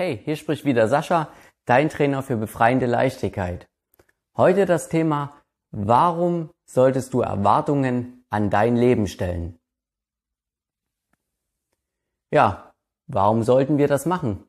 Hey, 0.00 0.22
hier 0.24 0.36
spricht 0.36 0.64
wieder 0.64 0.86
Sascha, 0.86 1.28
dein 1.64 1.88
Trainer 1.88 2.22
für 2.22 2.36
befreiende 2.36 2.86
Leichtigkeit. 2.86 3.68
Heute 4.36 4.64
das 4.64 4.88
Thema, 4.88 5.42
warum 5.72 6.50
solltest 6.66 7.12
du 7.14 7.22
Erwartungen 7.22 8.24
an 8.30 8.48
dein 8.48 8.76
Leben 8.76 9.08
stellen? 9.08 9.58
Ja, 12.30 12.72
warum 13.08 13.42
sollten 13.42 13.76
wir 13.76 13.88
das 13.88 14.06
machen? 14.06 14.44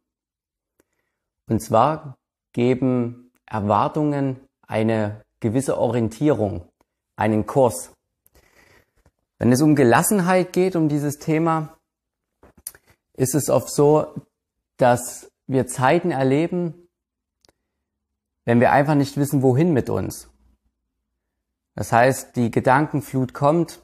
Und 1.48 1.64
zwar 1.64 2.20
geben 2.54 3.32
Erwartungen 3.48 4.48
eine 4.68 5.26
gewisse 5.40 5.80
Orientierung, 5.80 6.70
einen 7.16 7.48
Kurs. 7.48 7.92
Wenn 9.40 9.52
es 9.52 9.64
um 9.64 9.76
Gelassenheit 9.76 10.54
geht, 10.54 10.76
um 10.76 10.90
dieses 10.90 11.18
Thema, 11.18 11.76
ist 13.14 13.34
es 13.34 13.50
oft 13.50 13.74
so, 13.74 14.14
dass 14.78 15.32
wir 15.50 15.66
Zeiten 15.66 16.12
erleben, 16.12 16.76
wenn 18.46 18.60
wir 18.60 18.72
einfach 18.72 18.96
nicht 18.96 19.18
wissen, 19.18 19.42
wohin 19.42 19.74
mit 19.74 19.90
uns. 19.90 20.30
Das 21.76 21.92
heißt, 21.92 22.36
die 22.36 22.52
Gedankenflut 22.52 23.34
kommt, 23.34 23.82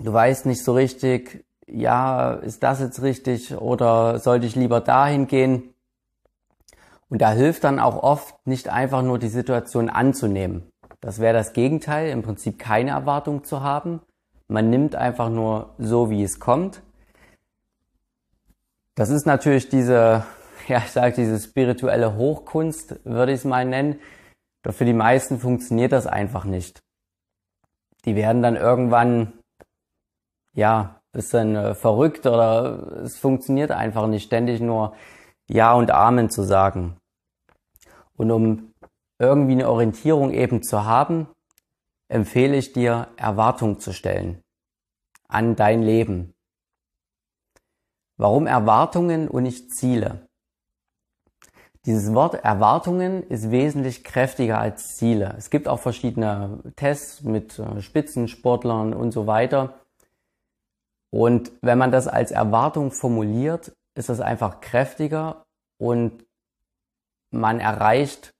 du 0.00 0.12
weißt 0.12 0.44
nicht 0.46 0.62
so 0.62 0.74
richtig, 0.74 1.44
ja, 1.66 2.34
ist 2.34 2.62
das 2.62 2.80
jetzt 2.80 3.00
richtig 3.00 3.56
oder 3.56 4.18
sollte 4.18 4.46
ich 4.46 4.54
lieber 4.54 4.80
dahin 4.80 5.26
gehen? 5.26 5.74
Und 7.08 7.22
da 7.22 7.32
hilft 7.32 7.64
dann 7.64 7.78
auch 7.78 8.02
oft 8.02 8.46
nicht 8.46 8.68
einfach 8.68 9.02
nur 9.02 9.18
die 9.18 9.28
Situation 9.28 9.88
anzunehmen. 9.88 10.70
Das 11.00 11.20
wäre 11.20 11.34
das 11.34 11.54
Gegenteil, 11.54 12.10
im 12.10 12.22
Prinzip 12.22 12.58
keine 12.58 12.90
Erwartung 12.90 13.44
zu 13.44 13.62
haben. 13.62 14.00
Man 14.46 14.68
nimmt 14.68 14.94
einfach 14.94 15.30
nur 15.30 15.74
so, 15.78 16.10
wie 16.10 16.22
es 16.22 16.38
kommt. 16.38 16.82
Das 18.94 19.08
ist 19.08 19.24
natürlich 19.24 19.70
diese 19.70 20.24
ja, 20.68 20.78
ich 20.78 20.90
sage 20.90 21.14
diese 21.16 21.38
spirituelle 21.40 22.16
Hochkunst, 22.16 23.04
würde 23.04 23.32
ich 23.32 23.38
es 23.38 23.44
mal 23.44 23.64
nennen. 23.64 24.00
Doch 24.62 24.74
für 24.74 24.84
die 24.84 24.92
meisten 24.92 25.38
funktioniert 25.38 25.92
das 25.92 26.06
einfach 26.06 26.44
nicht. 26.44 26.82
Die 28.04 28.16
werden 28.16 28.42
dann 28.42 28.56
irgendwann, 28.56 29.32
ja, 30.54 31.00
bisschen 31.12 31.56
äh, 31.56 31.74
verrückt 31.74 32.26
oder 32.26 33.02
es 33.02 33.18
funktioniert 33.18 33.70
einfach 33.70 34.06
nicht, 34.06 34.24
ständig 34.24 34.60
nur 34.60 34.96
Ja 35.48 35.74
und 35.74 35.90
Amen 35.90 36.30
zu 36.30 36.42
sagen. 36.42 36.96
Und 38.16 38.30
um 38.30 38.72
irgendwie 39.18 39.52
eine 39.52 39.68
Orientierung 39.68 40.32
eben 40.32 40.62
zu 40.62 40.84
haben, 40.84 41.28
empfehle 42.08 42.56
ich 42.56 42.72
dir, 42.72 43.08
Erwartungen 43.16 43.78
zu 43.78 43.92
stellen 43.92 44.42
an 45.28 45.56
dein 45.56 45.82
Leben. 45.82 46.34
Warum 48.18 48.46
Erwartungen 48.46 49.28
und 49.28 49.44
nicht 49.44 49.70
Ziele? 49.74 50.28
Dieses 51.84 52.14
Wort 52.14 52.34
Erwartungen 52.44 53.24
ist 53.24 53.50
wesentlich 53.50 54.04
kräftiger 54.04 54.58
als 54.58 54.96
Ziele. 54.96 55.34
Es 55.36 55.50
gibt 55.50 55.66
auch 55.66 55.80
verschiedene 55.80 56.60
Tests 56.76 57.22
mit 57.22 57.58
äh, 57.58 57.80
Spitzensportlern 57.82 58.94
und 58.94 59.10
so 59.10 59.26
weiter. 59.26 59.74
Und 61.10 61.50
wenn 61.60 61.78
man 61.78 61.90
das 61.90 62.06
als 62.06 62.30
Erwartung 62.30 62.92
formuliert, 62.92 63.72
ist 63.94 64.08
das 64.08 64.20
einfach 64.20 64.60
kräftiger 64.60 65.44
und 65.78 66.24
man 67.30 67.58
erreicht 67.58 68.32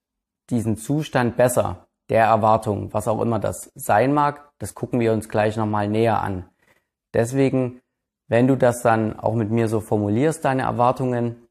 diesen 0.50 0.76
Zustand 0.76 1.36
besser 1.36 1.86
der 2.08 2.26
Erwartung, 2.26 2.92
was 2.92 3.08
auch 3.08 3.20
immer 3.20 3.40
das 3.40 3.72
sein 3.74 4.14
mag. 4.14 4.50
Das 4.58 4.74
gucken 4.74 5.00
wir 5.00 5.12
uns 5.12 5.28
gleich 5.28 5.56
nochmal 5.56 5.88
näher 5.88 6.20
an. 6.20 6.44
Deswegen, 7.12 7.80
wenn 8.28 8.46
du 8.46 8.56
das 8.56 8.82
dann 8.82 9.18
auch 9.18 9.34
mit 9.34 9.50
mir 9.50 9.68
so 9.68 9.80
formulierst, 9.80 10.44
deine 10.44 10.62
Erwartungen, 10.62 11.41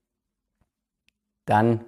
dann 1.46 1.86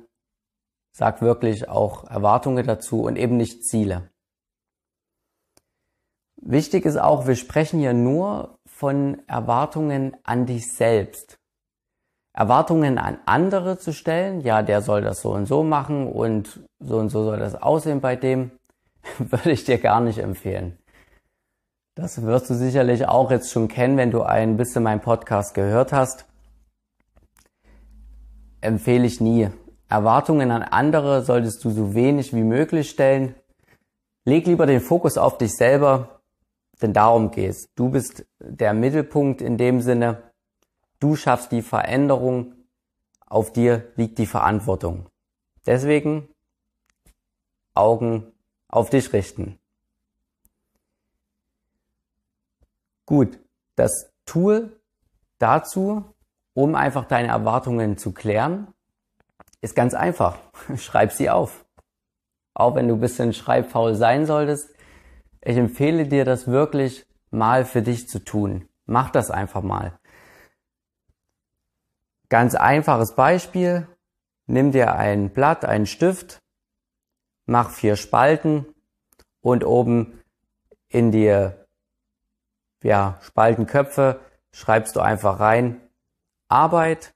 sag 0.95 1.21
wirklich 1.21 1.69
auch 1.69 2.09
Erwartungen 2.09 2.65
dazu 2.65 3.03
und 3.03 3.15
eben 3.15 3.37
nicht 3.37 3.63
Ziele. 3.65 4.09
Wichtig 6.35 6.85
ist 6.85 6.97
auch, 6.97 7.25
wir 7.25 7.35
sprechen 7.35 7.79
hier 7.79 7.94
nur 7.94 8.59
von 8.66 9.22
Erwartungen 9.28 10.17
an 10.23 10.45
dich 10.45 10.72
selbst. 10.72 11.39
Erwartungen 12.35 12.97
an 12.97 13.19
andere 13.25 13.78
zu 13.78 13.94
stellen, 13.94 14.41
ja, 14.41 14.61
der 14.61 14.81
soll 14.81 15.01
das 15.01 15.22
so 15.22 15.31
und 15.31 15.45
so 15.45 15.63
machen 15.63 16.07
und 16.07 16.61
so 16.79 16.97
und 16.97 17.09
so 17.09 17.23
soll 17.23 17.38
das 17.38 17.55
aussehen 17.55 18.01
bei 18.01 18.16
dem, 18.16 18.51
würde 19.19 19.51
ich 19.51 19.63
dir 19.63 19.78
gar 19.78 20.01
nicht 20.01 20.17
empfehlen. 20.17 20.78
Das 21.95 22.23
wirst 22.23 22.49
du 22.49 22.55
sicherlich 22.55 23.07
auch 23.07 23.29
jetzt 23.29 23.51
schon 23.51 23.67
kennen, 23.67 23.97
wenn 23.97 24.11
du 24.11 24.23
ein 24.23 24.57
bisschen 24.57 24.83
meinen 24.83 25.01
Podcast 25.01 25.53
gehört 25.53 25.94
hast 25.94 26.25
empfehle 28.63 29.06
ich 29.06 29.22
nie. 29.22 29.50
Erwartungen 29.90 30.51
an 30.51 30.63
andere 30.63 31.24
solltest 31.24 31.63
du 31.63 31.69
so 31.69 31.94
wenig 31.94 32.34
wie 32.34 32.44
möglich 32.44 32.90
stellen. 32.90 33.35
Leg 34.25 34.47
lieber 34.47 34.66
den 34.66 34.81
Fokus 34.81 35.18
auf 35.18 35.38
dich 35.38 35.53
selber, 35.56 36.22
denn 36.81 36.94
darum 36.94 37.31
geht's. 37.31 37.68
Du 37.75 37.90
bist 37.90 38.25
der 38.40 38.73
Mittelpunkt 38.73 39.41
in 39.41 39.57
dem 39.57 39.81
Sinne. 39.81 40.23
Du 41.00 41.16
schaffst 41.16 41.52
die 41.52 41.62
Veränderung. 41.62 42.56
Auf 43.28 43.52
dir 43.52 43.91
liegt 43.96 44.18
die 44.19 44.25
Verantwortung. 44.25 45.09
Deswegen 45.66 46.29
Augen 47.73 48.31
auf 48.68 48.90
dich 48.90 49.12
richten. 49.12 49.59
Gut, 53.06 53.40
das 53.75 54.12
Tool 54.25 54.79
dazu 55.40 56.12
um 56.53 56.75
einfach 56.75 57.06
deine 57.06 57.30
Erwartungen 57.30 57.97
zu 57.97 58.12
klären, 58.12 58.68
ist 59.62 59.75
ganz 59.75 59.94
einfach. 59.94 60.38
Schreib 60.78 61.12
sie 61.12 61.30
auf. 61.30 61.66
Auch 62.53 62.75
wenn 62.75 62.88
du 62.88 62.96
ein 62.96 63.02
bisschen 63.02 63.34
schreibfaul 63.34 63.96
sein 63.96 64.25
solltest, 64.25 64.69
ich 65.41 65.58
empfehle 65.58 66.06
dir 66.06 66.25
das 66.25 66.47
wirklich 66.47 67.06
mal 67.31 67.66
für 67.66 67.81
dich 67.81 68.08
zu 68.08 68.24
tun. 68.24 68.69
Mach 68.86 69.09
das 69.09 69.31
einfach 69.31 69.62
mal. 69.62 69.97
Ganz 72.30 72.56
einfaches 72.56 73.16
Beispiel. 73.16 73.88
Nimm 74.46 74.72
dir 74.72 74.96
ein 74.96 75.30
Blatt, 75.30 75.64
einen 75.64 75.85
Stift, 75.85 76.41
mach 77.46 77.70
vier 77.70 77.96
Spalten 77.96 78.66
und 79.41 79.64
oben 79.64 80.22
in 80.90 81.12
die 81.12 81.50
ja, 82.84 83.20
Spaltenköpfe 83.22 84.20
schreibst 84.52 84.96
du 84.96 85.00
einfach 85.00 85.40
rein 85.40 85.82
Arbeit, 86.53 87.14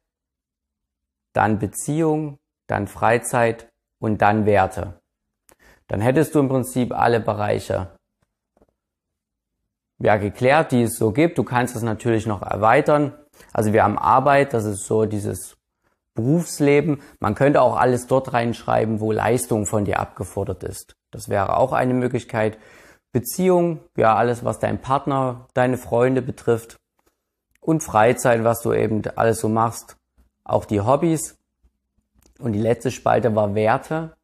dann 1.34 1.60
Beziehung, 1.60 2.40
dann 2.66 2.88
Freizeit 2.88 3.72
und 4.00 4.22
dann 4.24 4.48
Werte. 4.48 5.00
Dann 5.88 6.02
hättest 6.02 6.34
du 6.34 6.40
im 6.40 6.50
Prinzip 6.50 6.92
alle 6.92 7.20
Bereiche 7.20 7.96
ja, 10.00 10.18
geklärt, 10.18 10.72
die 10.72 10.82
es 10.84 10.98
so 10.98 11.12
gibt. 11.12 11.38
Du 11.38 11.44
kannst 11.44 11.76
es 11.76 11.84
natürlich 11.84 12.26
noch 12.26 12.42
erweitern. 12.42 13.14
Also 13.54 13.74
wir 13.74 13.84
haben 13.84 14.00
Arbeit, 14.00 14.54
das 14.54 14.66
ist 14.66 14.86
so 14.86 15.06
dieses 15.06 15.56
Berufsleben. 16.16 17.02
Man 17.20 17.36
könnte 17.36 17.62
auch 17.62 17.78
alles 17.78 18.08
dort 18.08 18.34
reinschreiben, 18.34 19.00
wo 19.00 19.12
Leistung 19.12 19.68
von 19.68 19.86
dir 19.86 20.00
abgefordert 20.00 20.64
ist. 20.64 20.96
Das 21.12 21.30
wäre 21.30 21.58
auch 21.58 21.74
eine 21.74 21.94
Möglichkeit. 21.94 22.58
Beziehung, 23.12 23.82
ja, 23.96 24.16
alles, 24.16 24.44
was 24.44 24.58
dein 24.58 24.82
Partner, 24.82 25.48
deine 25.54 25.78
Freunde 25.78 26.24
betrifft 26.24 26.78
und 27.68 27.84
Freizeit, 27.84 28.46
was 28.46 28.62
du 28.62 28.72
eben 28.72 29.02
alles 29.18 29.42
so 29.42 29.50
machst, 29.50 29.98
auch 30.46 30.64
die 30.64 30.80
Hobbys. 30.80 31.38
Und 32.40 32.54
die 32.54 32.62
letzte 32.62 32.92
Spalte 32.92 33.36
war 33.36 33.56
Werte. 33.56 34.16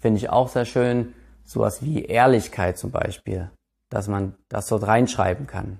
Finde 0.00 0.18
ich 0.18 0.30
auch 0.30 0.48
sehr 0.48 0.64
schön. 0.64 1.14
Sowas 1.44 1.80
wie 1.84 2.04
Ehrlichkeit 2.04 2.76
zum 2.76 2.90
Beispiel, 2.90 3.52
dass 3.88 4.08
man 4.08 4.34
das 4.48 4.66
dort 4.66 4.84
reinschreiben 4.84 5.46
kann. 5.46 5.78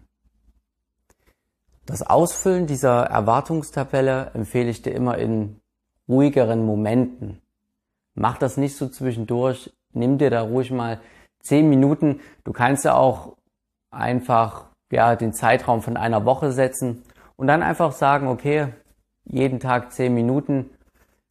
Das 1.86 2.02
Ausfüllen 2.02 2.69
dieser 2.69 3.02
Erwartungstabelle 3.02 4.30
empfehle 4.34 4.70
ich 4.70 4.82
dir 4.82 4.94
immer 4.94 5.19
in 5.19 5.60
ruhigeren 6.08 6.64
Momenten. 6.64 7.43
Mach 8.14 8.38
das 8.38 8.56
nicht 8.56 8.76
so 8.76 8.88
zwischendurch. 8.88 9.75
Nimm 9.93 10.19
dir 10.19 10.31
da 10.31 10.43
ruhig 10.43 10.70
mal 10.70 11.00
zehn 11.40 11.69
Minuten. 11.69 12.20
Du 12.44 12.52
kannst 12.52 12.84
ja 12.84 12.94
auch 12.94 13.37
einfach 13.90 14.66
ja, 14.91 15.17
den 15.17 15.33
Zeitraum 15.33 15.83
von 15.83 15.97
einer 15.97 16.25
Woche 16.25 16.53
setzen 16.53 17.03
und 17.37 17.47
dann 17.47 17.62
einfach 17.62 17.93
sagen, 17.93 18.29
okay, 18.29 18.69
jeden 19.25 19.61
Tag 19.61 19.93
zehn 19.93 20.15
Minuten, 20.15 20.71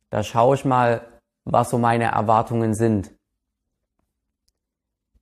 da 0.09 0.23
schaue 0.23 0.55
ich 0.55 0.65
mal, 0.65 1.01
was 1.45 1.69
so 1.69 1.77
meine 1.77 2.05
Erwartungen 2.05 2.73
sind. 2.73 3.11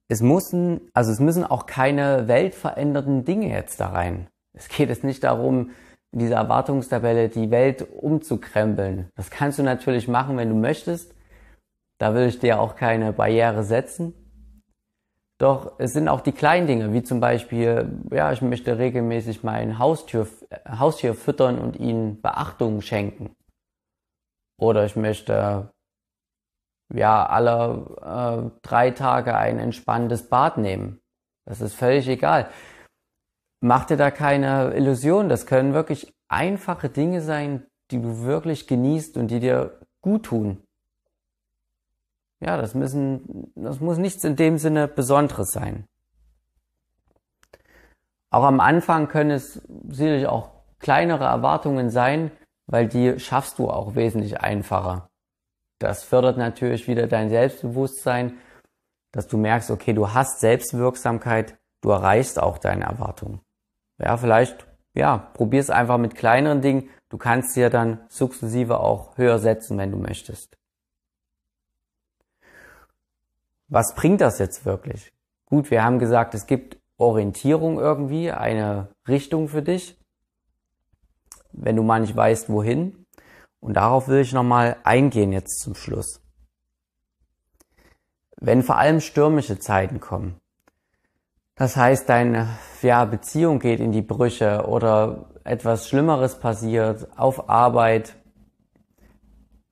Es 0.08 0.22
müssen, 0.22 0.82
also 0.94 1.12
es 1.12 1.20
müssen 1.20 1.44
auch 1.44 1.66
keine 1.66 2.28
weltverändernden 2.28 3.26
Dinge 3.26 3.50
jetzt 3.50 3.80
da 3.80 3.88
rein. 3.88 4.28
Es 4.54 4.68
geht 4.68 4.90
jetzt 4.90 5.04
nicht 5.04 5.24
darum, 5.24 5.72
in 6.12 6.20
dieser 6.20 6.36
Erwartungstabelle 6.36 7.30
die 7.30 7.50
Welt 7.50 7.88
umzukrempeln. 7.92 9.10
Das 9.16 9.32
kannst 9.32 9.58
du 9.58 9.64
natürlich 9.64 10.08
machen, 10.08 10.38
wenn 10.38 10.50
du 10.50 10.56
möchtest. 10.56 11.16
Da 11.98 12.14
will 12.14 12.28
ich 12.28 12.40
dir 12.40 12.60
auch 12.60 12.76
keine 12.76 13.14
Barriere 13.14 13.64
setzen. 13.64 14.14
Doch 15.40 15.74
es 15.80 15.94
sind 15.94 16.08
auch 16.08 16.22
die 16.22 16.32
kleinen 16.32 16.68
Dinge, 16.68 16.94
wie 16.94 17.04
zum 17.04 17.20
Beispiel, 17.20 17.92
ja, 18.12 18.32
ich 18.32 18.42
möchte 18.42 18.78
regelmäßig 18.78 19.44
mein 19.44 19.80
Haustier, 19.80 20.28
Haustier 20.68 21.16
füttern 21.16 21.60
und 21.60 21.76
ihnen 21.76 22.22
Beachtung 22.22 22.82
schenken. 22.82 23.36
Oder 24.60 24.86
ich 24.86 24.96
möchte 24.96 25.72
ja 26.94 27.26
alle 27.26 28.52
äh, 28.54 28.60
drei 28.62 28.92
Tage 28.92 29.36
ein 29.36 29.60
entspanntes 29.60 30.30
Bad 30.30 30.58
nehmen. 30.58 31.00
Das 31.46 31.60
ist 31.60 31.74
völlig 31.74 32.08
egal. 32.08 32.50
Mach 33.62 33.86
dir 33.86 33.98
da 33.98 34.12
keine 34.12 34.74
Illusion. 34.76 35.30
Das 35.30 35.46
können 35.46 35.74
wirklich 35.74 36.14
einfache 36.30 36.90
Dinge 36.90 37.22
sein, 37.22 37.66
die 37.92 38.02
du 38.02 38.24
wirklich 38.24 38.68
genießt 38.68 39.18
und 39.18 39.30
die 39.30 39.40
dir 39.40 39.80
gut 40.02 40.26
tun. 40.26 40.64
Ja, 42.44 42.58
das 42.58 42.76
müssen, 42.76 43.52
das 43.56 43.80
muss 43.80 43.98
nichts 43.98 44.24
in 44.24 44.36
dem 44.36 44.58
Sinne 44.58 44.88
Besonderes 44.88 45.52
sein. 45.52 45.86
Auch 48.30 48.44
am 48.44 48.60
Anfang 48.60 49.08
können 49.08 49.32
es 49.32 49.62
sicherlich 49.88 50.28
auch 50.28 50.50
kleinere 50.80 51.24
Erwartungen 51.24 51.90
sein, 51.90 52.32
weil 52.68 52.88
die 52.88 53.20
schaffst 53.20 53.60
du 53.60 53.70
auch 53.70 53.96
wesentlich 53.96 54.42
einfacher. 54.42 55.10
Das 55.80 56.04
fördert 56.04 56.38
natürlich 56.38 56.88
wieder 56.88 57.08
dein 57.08 57.30
Selbstbewusstsein, 57.30 58.38
dass 59.14 59.28
du 59.28 59.38
merkst, 59.38 59.72
okay, 59.72 59.94
du 59.94 60.14
hast 60.14 60.40
Selbstwirksamkeit, 60.40 61.58
du 61.82 61.92
erreichst 61.92 62.42
auch 62.42 62.58
deine 62.58 62.86
Erwartungen. 62.86 63.40
Ja, 64.00 64.18
vielleicht, 64.18 64.68
ja, 64.96 65.30
probier 65.34 65.62
es 65.62 65.70
einfach 65.70 65.98
mit 65.98 66.16
kleineren 66.16 66.62
Dingen. 66.62 66.90
Du 67.10 67.18
kannst 67.18 67.54
sie 67.54 67.62
ja 67.62 67.70
dann 67.70 68.02
sukzessive 68.10 68.80
auch 68.80 69.18
höher 69.18 69.40
setzen, 69.40 69.78
wenn 69.78 69.92
du 69.92 69.98
möchtest. 69.98 70.58
Was 73.74 73.96
bringt 73.96 74.22
das 74.22 74.38
jetzt 74.38 74.66
wirklich? 74.66 75.12
Gut, 75.48 75.72
wir 75.72 75.84
haben 75.84 75.98
gesagt, 75.98 76.36
es 76.36 76.46
gibt 76.46 76.78
Orientierung 76.98 77.80
irgendwie, 77.80 78.30
eine 78.30 78.90
Richtung 79.08 79.48
für 79.48 79.64
dich, 79.64 80.00
wenn 81.52 81.76
du 81.76 81.82
mal 81.82 82.00
nicht 82.00 82.16
weißt, 82.16 82.50
wohin. 82.50 83.08
Und 83.60 83.74
darauf 83.74 84.08
will 84.08 84.20
ich 84.20 84.32
nochmal 84.32 84.78
eingehen 84.84 85.34
jetzt 85.34 85.60
zum 85.60 85.74
Schluss. 85.74 86.22
Wenn 88.38 88.62
vor 88.62 88.78
allem 88.78 89.02
stürmische 89.02 89.58
Zeiten 89.58 90.00
kommen, 90.00 90.38
das 91.56 91.76
heißt, 91.76 92.08
deine 92.08 92.50
ja, 92.84 93.06
Beziehung 93.06 93.58
geht 93.58 93.80
in 93.80 93.92
die 93.92 94.04
Brüche 94.04 94.68
oder 94.68 95.32
etwas 95.46 95.90
Schlimmeres 95.90 96.38
passiert 96.38 97.08
auf 97.18 97.50
Arbeit, 97.50 98.14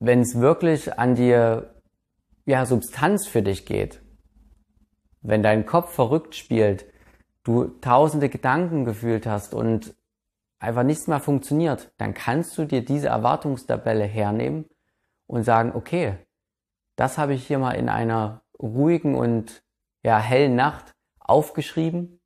wenn 0.00 0.22
es 0.22 0.40
wirklich 0.40 0.98
an 0.98 1.14
dir 1.14 1.71
ja, 2.44 2.66
Substanz 2.66 3.26
für 3.26 3.42
dich 3.42 3.66
geht, 3.66 4.02
wenn 5.20 5.42
dein 5.42 5.66
Kopf 5.66 5.92
verrückt 5.94 6.34
spielt, 6.34 6.86
du 7.44 7.68
tausende 7.80 8.28
Gedanken 8.28 8.84
gefühlt 8.84 9.26
hast 9.26 9.54
und 9.54 9.94
einfach 10.58 10.82
nichts 10.82 11.06
mehr 11.06 11.20
funktioniert, 11.20 11.92
dann 11.98 12.14
kannst 12.14 12.56
du 12.56 12.64
dir 12.64 12.84
diese 12.84 13.08
Erwartungstabelle 13.08 14.04
hernehmen 14.04 14.66
und 15.26 15.44
sagen, 15.44 15.72
okay, 15.74 16.18
das 16.96 17.18
habe 17.18 17.34
ich 17.34 17.46
hier 17.46 17.58
mal 17.58 17.72
in 17.72 17.88
einer 17.88 18.42
ruhigen 18.60 19.14
und 19.14 19.64
ja, 20.04 20.18
hellen 20.18 20.54
Nacht 20.54 20.94
aufgeschrieben. 21.18 22.20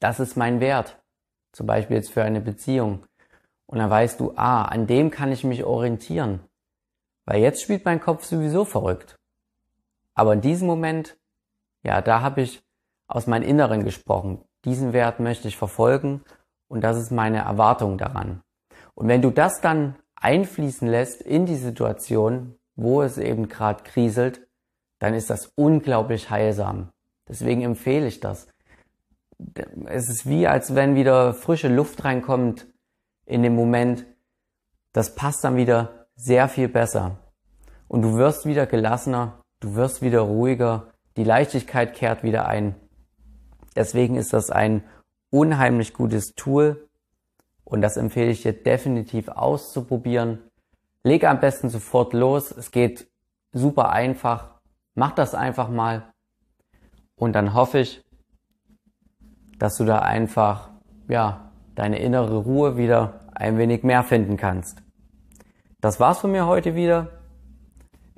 Das 0.00 0.18
ist 0.20 0.36
mein 0.36 0.60
Wert. 0.60 1.02
Zum 1.52 1.66
Beispiel 1.66 1.96
jetzt 1.96 2.10
für 2.10 2.22
eine 2.22 2.40
Beziehung. 2.40 3.06
Und 3.66 3.78
dann 3.78 3.90
weißt 3.90 4.18
du, 4.18 4.32
ah, 4.36 4.64
an 4.64 4.86
dem 4.86 5.10
kann 5.10 5.30
ich 5.30 5.44
mich 5.44 5.64
orientieren. 5.64 6.40
Weil 7.30 7.42
jetzt 7.42 7.62
spielt 7.62 7.84
mein 7.84 8.00
Kopf 8.00 8.24
sowieso 8.24 8.64
verrückt. 8.64 9.14
Aber 10.14 10.32
in 10.32 10.40
diesem 10.40 10.66
Moment, 10.66 11.16
ja, 11.84 12.02
da 12.02 12.22
habe 12.22 12.40
ich 12.40 12.60
aus 13.06 13.28
meinem 13.28 13.48
Inneren 13.48 13.84
gesprochen. 13.84 14.40
Diesen 14.64 14.92
Wert 14.92 15.20
möchte 15.20 15.46
ich 15.46 15.56
verfolgen 15.56 16.24
und 16.66 16.80
das 16.80 16.96
ist 16.96 17.12
meine 17.12 17.38
Erwartung 17.38 17.98
daran. 17.98 18.42
Und 18.94 19.06
wenn 19.06 19.22
du 19.22 19.30
das 19.30 19.60
dann 19.60 19.94
einfließen 20.16 20.88
lässt 20.88 21.22
in 21.22 21.46
die 21.46 21.54
Situation, 21.54 22.58
wo 22.74 23.00
es 23.00 23.16
eben 23.16 23.48
gerade 23.48 23.84
kriselt, 23.84 24.48
dann 24.98 25.14
ist 25.14 25.30
das 25.30 25.52
unglaublich 25.54 26.30
heilsam. 26.30 26.90
Deswegen 27.28 27.62
empfehle 27.62 28.08
ich 28.08 28.18
das. 28.18 28.48
Es 29.86 30.08
ist 30.08 30.28
wie, 30.28 30.48
als 30.48 30.74
wenn 30.74 30.96
wieder 30.96 31.32
frische 31.32 31.68
Luft 31.68 32.02
reinkommt 32.02 32.66
in 33.24 33.44
dem 33.44 33.54
Moment. 33.54 34.04
Das 34.92 35.14
passt 35.14 35.44
dann 35.44 35.54
wieder 35.54 36.08
sehr 36.16 36.48
viel 36.48 36.66
besser. 36.66 37.19
Und 37.90 38.02
du 38.02 38.14
wirst 38.14 38.46
wieder 38.46 38.66
gelassener, 38.66 39.42
du 39.58 39.74
wirst 39.74 40.00
wieder 40.00 40.20
ruhiger, 40.20 40.92
die 41.16 41.24
Leichtigkeit 41.24 41.92
kehrt 41.92 42.22
wieder 42.22 42.46
ein. 42.46 42.76
Deswegen 43.74 44.14
ist 44.14 44.32
das 44.32 44.48
ein 44.48 44.84
unheimlich 45.30 45.92
gutes 45.92 46.36
Tool 46.36 46.88
und 47.64 47.80
das 47.80 47.96
empfehle 47.96 48.30
ich 48.30 48.42
dir 48.42 48.52
definitiv 48.52 49.26
auszuprobieren. 49.26 50.38
Leg 51.02 51.24
am 51.24 51.40
besten 51.40 51.68
sofort 51.68 52.12
los. 52.12 52.52
Es 52.52 52.70
geht 52.70 53.10
super 53.52 53.90
einfach. 53.90 54.60
Mach 54.94 55.10
das 55.10 55.34
einfach 55.34 55.68
mal 55.68 56.12
und 57.16 57.32
dann 57.32 57.54
hoffe 57.54 57.80
ich, 57.80 58.04
dass 59.58 59.76
du 59.76 59.84
da 59.84 59.98
einfach, 59.98 60.70
ja, 61.08 61.50
deine 61.74 61.98
innere 61.98 62.36
Ruhe 62.36 62.76
wieder 62.76 63.18
ein 63.34 63.58
wenig 63.58 63.82
mehr 63.82 64.04
finden 64.04 64.36
kannst. 64.36 64.80
Das 65.80 65.98
war's 65.98 66.20
von 66.20 66.30
mir 66.30 66.46
heute 66.46 66.76
wieder. 66.76 67.19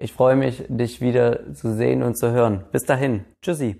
Ich 0.02 0.12
freue 0.12 0.34
mich, 0.34 0.64
dich 0.66 1.00
wieder 1.00 1.54
zu 1.54 1.76
sehen 1.76 2.02
und 2.02 2.16
zu 2.16 2.32
hören. 2.32 2.64
Bis 2.72 2.82
dahin. 2.82 3.24
Tschüssi. 3.40 3.76